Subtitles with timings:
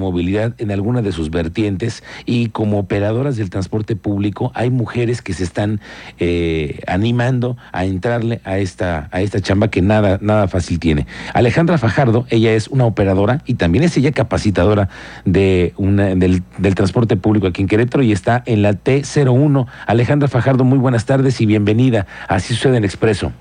[0.00, 5.32] movilidad en alguna de sus vertientes y como operadoras del transporte público hay mujeres que
[5.32, 5.80] se están
[6.18, 11.06] eh, animando a entrarle a esta a esta chamba que nada nada fácil tiene.
[11.34, 14.88] Alejandra Fajardo, ella es una operadora y también es ella capacitadora
[15.24, 19.66] de una, del, del transporte público aquí en Querétaro y está en la T01.
[19.86, 22.06] Alejandra Fajardo, muy buenas tardes y bienvenida.
[22.28, 23.32] Así sucede en Expreso.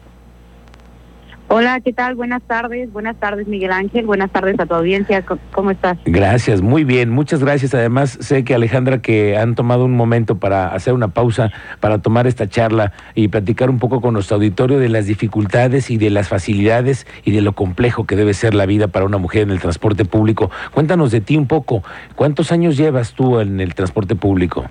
[1.52, 2.14] Hola, ¿qué tal?
[2.14, 2.94] Buenas tardes.
[2.94, 4.06] Buenas tardes, Miguel Ángel.
[4.06, 5.26] Buenas tardes a tu audiencia.
[5.52, 5.98] ¿Cómo estás?
[6.06, 7.10] Gracias, muy bien.
[7.10, 7.74] Muchas gracias.
[7.74, 12.28] Además, sé que Alejandra que han tomado un momento para hacer una pausa, para tomar
[12.28, 16.28] esta charla y platicar un poco con nuestro auditorio de las dificultades y de las
[16.28, 19.60] facilidades y de lo complejo que debe ser la vida para una mujer en el
[19.60, 20.52] transporte público.
[20.72, 21.82] Cuéntanos de ti un poco.
[22.16, 24.70] ¿Cuántos años llevas tú en el transporte público?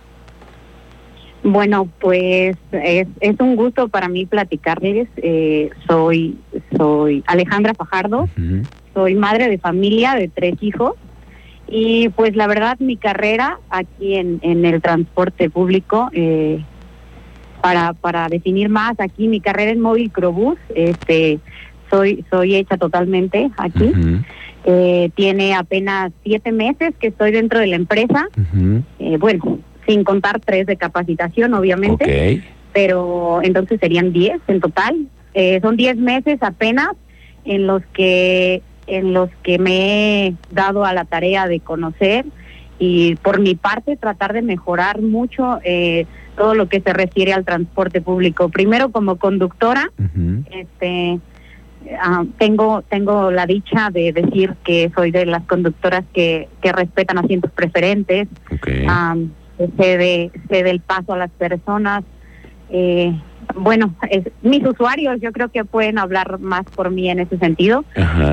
[1.43, 5.09] Bueno, pues es, es un gusto para mí platicarles.
[5.17, 6.37] Eh, soy
[6.77, 8.29] soy Alejandra Fajardo,
[8.95, 10.95] soy madre de familia de tres hijos
[11.69, 16.63] y pues la verdad mi carrera aquí en, en el transporte público, eh,
[17.61, 21.41] para, para definir más aquí mi carrera en móvil Crobús, este,
[21.91, 23.93] soy, soy hecha totalmente aquí.
[24.65, 28.29] Eh, tiene apenas siete meses que estoy dentro de la empresa.
[29.19, 32.43] bueno, sin contar tres de capacitación, obviamente.
[32.73, 35.07] Pero entonces serían diez en total.
[35.33, 36.91] Eh, son diez meses apenas
[37.45, 42.25] en los que en los que me he dado a la tarea de conocer
[42.79, 47.45] y por mi parte tratar de mejorar mucho eh, todo lo que se refiere al
[47.45, 48.49] transporte público.
[48.49, 49.91] Primero como conductora,
[50.51, 51.19] este
[52.01, 57.19] ah, tengo tengo la dicha de decir que soy de las conductoras que, que respetan
[57.19, 58.29] asientos preferentes.
[58.87, 59.17] Ah,
[59.59, 62.05] se dé el paso a las personas.
[62.71, 63.13] Eh,
[63.55, 63.95] bueno,
[64.43, 67.85] mis usuarios yo creo que pueden hablar más por mí en ese sentido.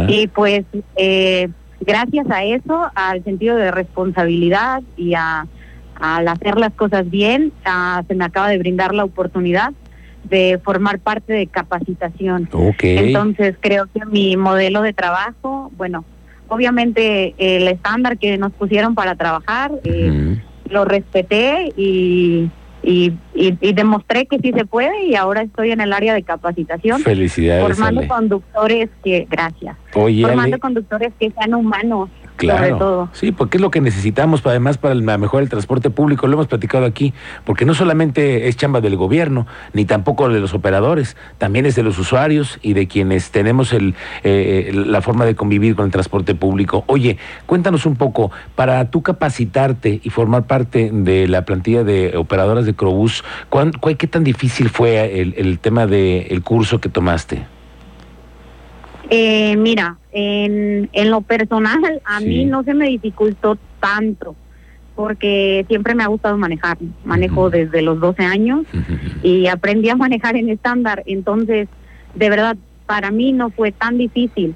[0.07, 0.65] Y pues
[0.97, 1.49] eh,
[1.81, 5.47] gracias a eso, al sentido de responsabilidad y a,
[5.95, 7.51] al hacer las cosas bien,
[8.07, 9.73] se me acaba de brindar la oportunidad
[10.23, 12.49] de formar parte de capacitación.
[12.81, 16.03] Entonces creo que mi modelo de trabajo, bueno,
[16.47, 20.39] obviamente el estándar que nos pusieron para trabajar, eh,
[20.69, 22.49] lo respeté y,
[22.83, 27.01] y, y, demostré que sí se puede y ahora estoy en el área de capacitación.
[27.01, 27.63] Felicidades.
[27.63, 29.75] Formando conductores que, gracias.
[29.91, 33.09] formando conductores que sean humanos, Claro.
[33.13, 36.47] Sí, porque es lo que necesitamos para, además para mejorar el transporte público, lo hemos
[36.47, 37.13] platicado aquí,
[37.45, 41.83] porque no solamente es chamba del gobierno, ni tampoco de los operadores, también es de
[41.83, 46.35] los usuarios y de quienes tenemos el, eh, la forma de convivir con el transporte
[46.35, 46.83] público.
[46.87, 52.65] Oye, cuéntanos un poco, para tú capacitarte y formar parte de la plantilla de operadoras
[52.65, 53.23] de Crobús,
[53.97, 57.54] ¿qué tan difícil fue el, el tema del curso que tomaste?
[59.09, 64.35] Eh, mira, en, en lo personal, a mí no se me dificultó tanto,
[64.95, 66.77] porque siempre me ha gustado manejar.
[67.03, 68.65] Manejo desde los 12 años
[69.21, 71.03] y aprendí a manejar en estándar.
[71.05, 71.67] Entonces,
[72.15, 74.55] de verdad, para mí no fue tan difícil.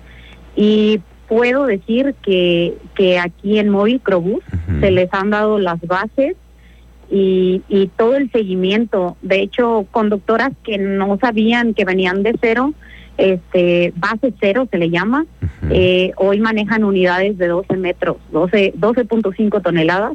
[0.56, 4.44] Y puedo decir que, que aquí en Móvil Crobús
[4.80, 6.36] se les han dado las bases
[7.12, 9.16] y, y todo el seguimiento.
[9.22, 12.74] De hecho, conductoras que no sabían que venían de cero,
[13.20, 15.26] este base cero se le llama.
[15.70, 20.14] eh, hoy manejan unidades de 12 metros, 12 12.5 toneladas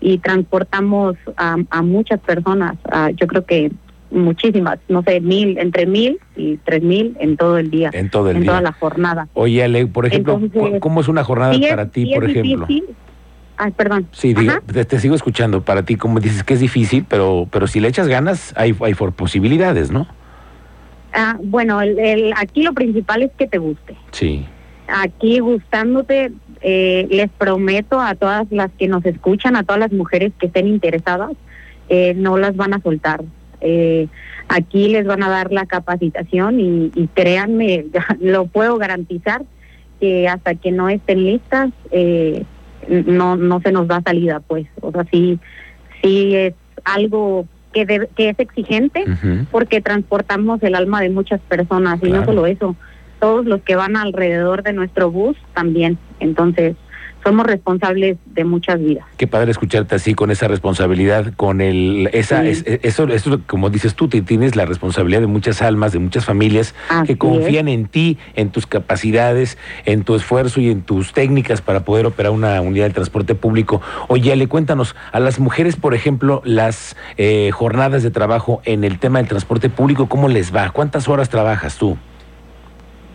[0.00, 2.76] y transportamos a, a muchas personas.
[3.16, 3.70] yo creo que
[4.12, 7.90] muchísimas, no sé, mil, entre mil y tres mil en todo el día.
[7.92, 8.50] En todo el en día.
[8.50, 9.28] toda la jornada.
[9.34, 10.40] Oye, Ale, por ejemplo,
[10.80, 12.66] ¿cómo es una jornada para ti, por ejemplo?
[13.56, 14.08] Ay, perdón.
[14.12, 15.62] Sí, te, sigo escuchando.
[15.62, 18.94] Para ti, como dices que es difícil, pero pero si le echas ganas, hay, hay
[18.94, 20.06] posibilidades, ¿no?
[21.12, 23.96] Ah, bueno, el, aquí lo principal es que te guste.
[24.12, 24.46] Sí.
[24.88, 30.32] Aquí gustándote, eh, les prometo a todas las que nos escuchan, a todas las mujeres
[30.38, 31.32] que estén interesadas,
[31.88, 33.22] eh, no las van a soltar.
[33.60, 34.08] Eh,
[34.48, 37.86] aquí les van a dar la capacitación y, y créanme,
[38.20, 39.44] lo puedo garantizar
[40.00, 42.44] que hasta que no estén listas, eh,
[42.88, 44.66] no no se nos da salida, pues.
[44.80, 45.38] O sea, sí,
[46.02, 46.54] sí es
[46.84, 49.04] algo que, que es exigente
[49.50, 52.76] porque transportamos el alma de muchas personas y no solo eso,
[53.20, 55.98] todos los que van alrededor de nuestro bus también.
[56.20, 56.76] Entonces,
[57.24, 59.04] somos responsables de muchas vidas.
[59.16, 63.94] Qué padre escucharte así con esa responsabilidad, con el esa es, eso eso como dices
[63.94, 66.74] tú, te tienes la responsabilidad de muchas almas, de muchas familias
[67.06, 71.84] que confían en ti, en tus capacidades, en tu esfuerzo y en tus técnicas para
[71.84, 73.80] poder operar una unidad de transporte público.
[74.08, 78.98] Oye, Ale, cuéntanos a las mujeres, por ejemplo, las eh, jornadas de trabajo en el
[78.98, 80.70] tema del transporte público, ¿cómo les va?
[80.70, 81.96] ¿Cuántas horas trabajas tú?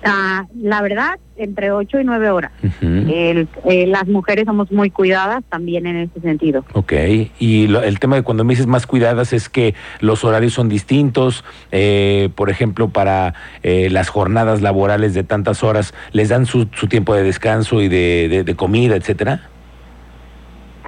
[0.04, 2.52] Ah, la verdad, entre 8 y 9 horas.
[2.82, 6.66] el, eh, las mujeres somos muy cuidadas también en ese sentido.
[6.74, 6.94] Ok,
[7.40, 11.44] y el tema de cuando me dices más cuidadas es que los horarios son distintos,
[11.72, 13.34] eh, por ejemplo, para
[13.64, 17.88] eh, las jornadas laborales de tantas horas, ¿les dan su, su tiempo de descanso y
[17.88, 19.50] de, de, comida, etcétera?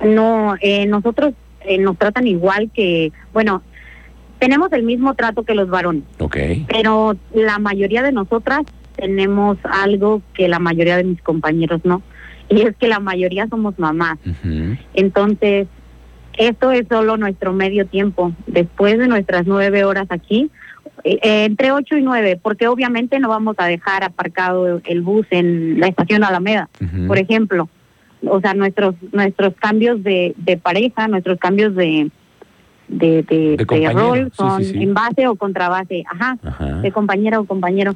[0.03, 0.55] No,
[0.87, 1.33] nosotros
[1.79, 3.61] nos tratan igual que, bueno,
[4.39, 6.03] tenemos el mismo trato que los varones.
[6.19, 6.37] Ok.
[6.67, 8.61] Pero la mayoría de nosotras
[8.99, 12.01] tenemos algo que la mayoría de mis compañeros no,
[12.49, 14.17] y es que la mayoría somos mamás.
[14.93, 15.67] Entonces,
[16.37, 18.33] esto es solo nuestro medio tiempo.
[18.47, 20.49] Después de nuestras nueve horas aquí,
[21.03, 25.27] eh, eh, entre ocho y nueve, porque obviamente no vamos a dejar aparcado el bus
[25.29, 26.69] en la estación Alameda,
[27.07, 27.69] por ejemplo.
[28.25, 32.09] O sea, nuestros nuestros cambios de, de pareja, nuestros cambios de,
[32.89, 36.37] de, de, rol son en base o contra base, ajá,
[36.81, 37.93] de compañera o compañero.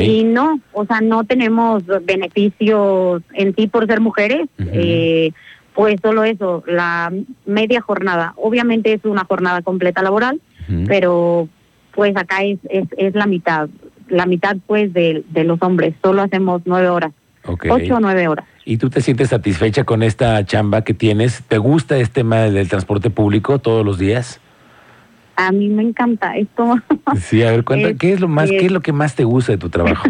[0.00, 5.32] Y no, o sea, no tenemos beneficios en sí por ser mujeres, eh,
[5.74, 7.12] pues solo eso, la
[7.46, 8.32] media jornada.
[8.36, 10.40] Obviamente es una jornada completa laboral,
[10.86, 11.48] pero
[11.92, 13.68] pues acá es, es, es la mitad,
[14.08, 17.12] la mitad pues de, de los hombres, solo hacemos nueve horas.
[17.44, 18.46] Ocho o nueve horas.
[18.68, 21.42] ¿Y tú te sientes satisfecha con esta chamba que tienes?
[21.48, 24.42] ¿Te gusta este tema del transporte público todos los días?
[25.36, 26.76] A mí me encanta esto.
[27.18, 29.52] Sí, a ver, cuenta, ¿qué es lo más, qué es lo que más te gusta
[29.52, 30.06] de tu trabajo?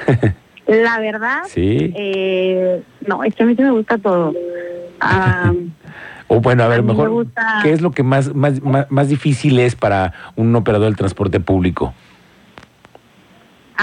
[0.66, 1.92] La verdad, sí.
[1.94, 4.32] Eh, no, es que a mí sí me gusta todo.
[6.28, 7.26] o bueno, a ver, mejor,
[7.62, 11.92] ¿qué es lo que más, más, más difícil es para un operador del transporte público?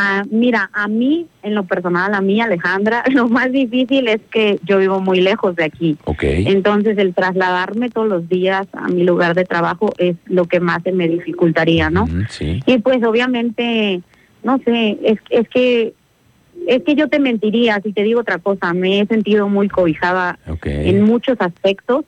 [0.02, 4.58] Ah, mira, a mí, en lo personal, a mí, Alejandra, lo más difícil es que
[4.64, 5.98] yo vivo muy lejos de aquí.
[6.06, 6.48] Okay.
[6.48, 10.84] Entonces, el trasladarme todos los días a mi lugar de trabajo es lo que más
[10.84, 12.08] se me dificultaría, ¿no?
[12.30, 12.62] sí.
[12.66, 14.02] Y pues, obviamente,
[14.42, 15.94] no sé, es, es que
[16.68, 18.74] es que yo te mentiría si te digo otra cosa.
[18.74, 22.06] Me he sentido muy cobijada en muchos aspectos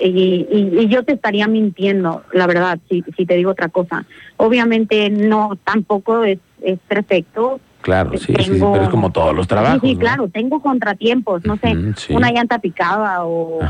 [0.00, 4.04] y, y, yo te estaría mintiendo, la verdad, si, si te digo otra cosa.
[4.36, 7.60] Obviamente no, tampoco es es perfecto.
[7.82, 9.80] Claro, sí, sí, pero es como todos los trabajos.
[9.82, 11.76] Sí, claro, tengo contratiempos, no sé,
[12.14, 13.60] una llanta picada o,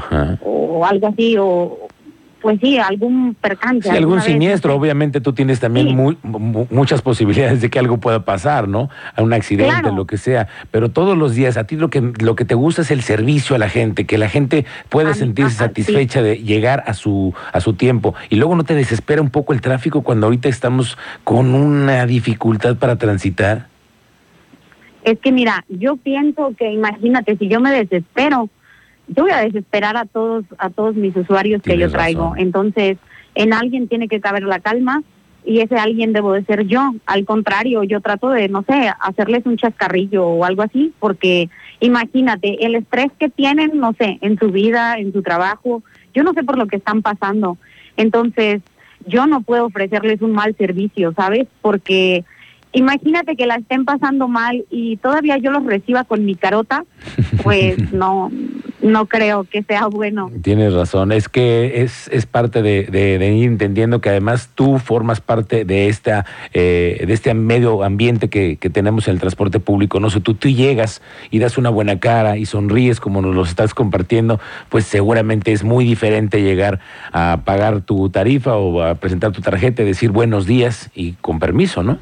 [0.44, 1.88] o algo así, o
[2.44, 3.88] pues sí, algún percance.
[3.88, 5.96] Sí, algún siniestro, obviamente tú tienes también
[6.70, 8.90] muchas posibilidades de que algo pueda pasar, ¿no?
[9.16, 12.36] A un accidente, lo que sea, pero todos los días a ti lo que, lo
[12.36, 16.20] que te gusta es el servicio a la gente, que la gente pueda sentirse satisfecha
[16.20, 18.14] de llegar a su, a su tiempo.
[18.28, 22.76] Y luego no te desespera un poco el tráfico cuando ahorita estamos con una dificultad
[22.76, 23.68] para transitar.
[25.02, 28.50] Es que mira, yo pienso que imagínate, si yo me desespero,
[29.08, 32.34] yo voy a desesperar a todos a todos mis usuarios que yo traigo.
[32.36, 32.98] Entonces,
[33.34, 35.02] en alguien tiene que caber la calma
[35.44, 36.94] y ese alguien debo de ser yo.
[37.06, 42.64] Al contrario, yo trato de, no sé, hacerles un chascarrillo o algo así, porque imagínate,
[42.64, 45.82] el estrés que tienen, no sé, en su vida, en su trabajo,
[46.14, 47.58] yo no sé por lo que están pasando.
[47.96, 48.62] Entonces,
[49.06, 51.46] yo no puedo ofrecerles un mal servicio, ¿sabes?
[51.60, 52.24] Porque
[52.72, 56.84] imagínate que la estén pasando mal y todavía yo los reciba con mi carota,
[57.42, 58.30] pues no,
[58.84, 60.30] no creo que sea bueno.
[60.42, 65.22] Tienes razón, es que es, es parte de, de, ir entendiendo que además tú formas
[65.22, 70.00] parte de esta eh, de este medio ambiente que, que, tenemos en el transporte público.
[70.00, 71.00] No sé, tú, tú llegas
[71.30, 74.38] y das una buena cara y sonríes como nos lo estás compartiendo,
[74.68, 76.80] pues seguramente es muy diferente llegar
[77.10, 81.38] a pagar tu tarifa o a presentar tu tarjeta y decir buenos días y con
[81.38, 81.98] permiso, ¿no?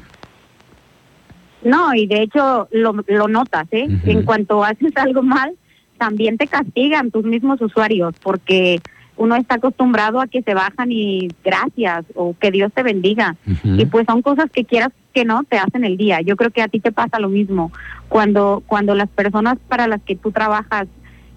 [1.63, 3.87] No, y de hecho lo, lo notas, ¿eh?
[4.03, 5.55] En cuanto haces algo mal,
[6.03, 8.81] también te castigan tus mismos usuarios porque
[9.15, 13.37] uno está acostumbrado a que se bajan y gracias o que Dios te bendiga.
[13.63, 16.19] Y pues son cosas que quieras que no te hacen el día.
[16.19, 17.71] Yo creo que a ti te pasa lo mismo.
[18.09, 20.87] Cuando cuando las personas para las que tú trabajas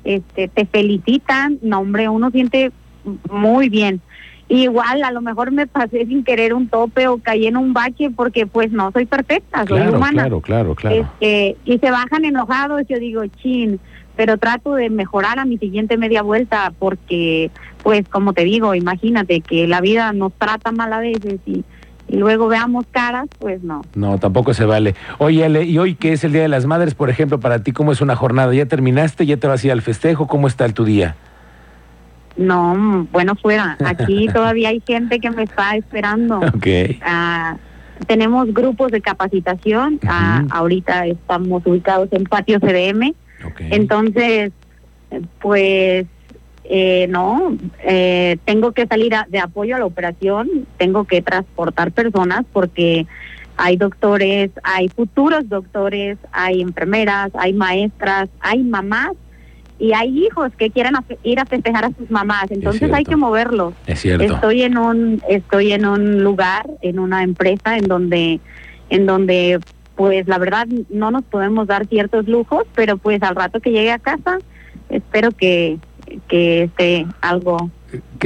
[0.03, 2.73] este te felicitan, no hombre, uno siente
[3.31, 4.01] muy bien.
[4.49, 8.11] Igual a lo mejor me pasé sin querer un tope o caí en un bache
[8.11, 10.23] porque pues no soy perfecta, soy humana.
[10.23, 10.97] Claro, claro, claro.
[10.97, 13.81] Este, y se bajan enojados, yo digo, chin,
[14.15, 17.51] pero trato de mejorar a mi siguiente media vuelta porque,
[17.83, 21.65] pues, como te digo, imagínate que la vida nos trata mal a veces y,
[22.09, 23.83] y luego veamos caras, pues no.
[23.95, 24.95] No, tampoco se vale.
[25.19, 27.73] Oye, Ale, y hoy que es el Día de las Madres, por ejemplo, para ti,
[27.73, 28.55] ¿cómo es una jornada?
[28.55, 29.27] ¿Ya terminaste?
[29.27, 30.27] ¿Ya te vas a ir al festejo?
[30.27, 31.17] ¿Cómo está el tu día?
[32.37, 33.77] No, bueno, fuera.
[33.85, 36.41] Aquí todavía hay gente que me está esperando.
[37.03, 37.57] Ah,
[38.07, 40.01] tenemos grupos de capacitación.
[40.07, 43.15] Ah, ahorita estamos ubicados en Patio CDM
[43.59, 44.53] entonces,
[45.41, 46.07] pues
[46.65, 52.45] eh, no, eh, tengo que salir de apoyo a la operación, tengo que transportar personas
[52.53, 53.07] porque
[53.57, 59.13] hay doctores, hay futuros doctores, hay enfermeras, hay maestras, hay mamás
[59.79, 63.75] y hay hijos que quieren ir a festejar a sus mamás, entonces hay que moverlos.
[63.87, 64.25] Es cierto.
[64.25, 68.41] Estoy en un estoy en un lugar, en una empresa en donde
[68.89, 69.61] en donde
[69.95, 73.93] pues la verdad no nos podemos dar ciertos lujos, pero pues al rato que llegue
[73.93, 74.39] a casa
[74.89, 75.79] espero que
[76.29, 77.71] que esté algo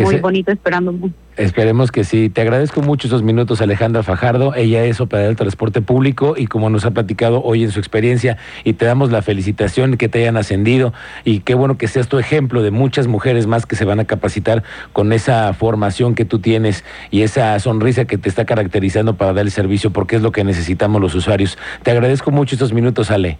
[0.03, 0.95] muy bonito esperando.
[1.37, 2.29] Esperemos que sí.
[2.29, 4.55] Te agradezco mucho esos minutos, Alejandra Fajardo.
[4.55, 8.37] Ella es operadora del transporte público y como nos ha platicado hoy en su experiencia,
[8.65, 10.93] y te damos la felicitación que te hayan ascendido
[11.25, 14.05] y qué bueno que seas tu ejemplo de muchas mujeres más que se van a
[14.05, 19.33] capacitar con esa formación que tú tienes y esa sonrisa que te está caracterizando para
[19.33, 21.57] dar el servicio, porque es lo que necesitamos los usuarios.
[21.83, 23.39] Te agradezco mucho estos minutos, Ale.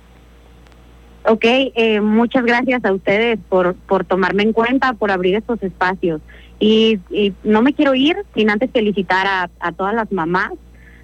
[1.31, 6.21] Ok, eh, muchas gracias a ustedes por, por tomarme en cuenta, por abrir estos espacios.
[6.59, 6.99] Y,
[7.45, 10.51] no me quiero ir sin antes felicitar a, todas las mamás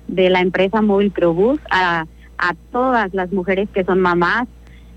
[0.09, 2.06] de la empresa Móvil Probus, a,
[2.38, 4.49] a todas las mujeres que son mamás,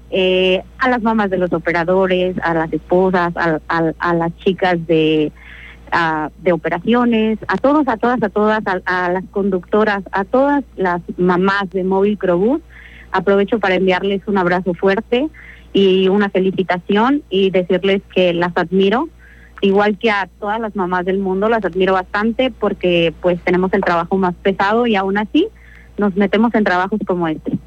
[0.10, 5.32] eh, a las mamás de los operadores, a las esposas, a, las chicas de,
[6.40, 11.70] de operaciones, a todos, a todas, a todas, a, las conductoras, a todas las mamás
[11.70, 12.62] de Móvil Probus.
[13.12, 15.28] Aprovecho para enviarles un abrazo fuerte
[15.74, 19.10] y una felicitación y decirles que las admiro
[19.62, 23.82] igual que a todas las mamás del mundo, las admiro bastante porque pues tenemos el
[23.82, 25.48] trabajo más pesado y aún así
[25.98, 27.58] nos metemos en trabajos como este.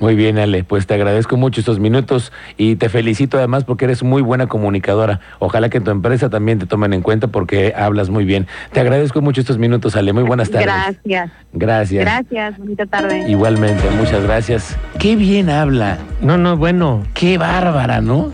[0.00, 4.02] Muy bien, Ale, pues te agradezco mucho estos minutos y te felicito además porque eres
[4.02, 5.20] muy buena comunicadora.
[5.40, 8.46] Ojalá que en tu empresa también te tomen en cuenta porque hablas muy bien.
[8.72, 10.12] Te agradezco mucho estos minutos, Ale.
[10.12, 10.66] Muy buenas tardes.
[10.66, 11.30] Gracias.
[11.52, 12.04] Gracias.
[12.04, 13.28] Gracias, bonita tarde.
[13.28, 14.76] Igualmente, muchas gracias.
[15.00, 15.98] Qué bien habla.
[16.20, 17.02] No, no, bueno.
[17.14, 18.32] Qué bárbara, ¿no?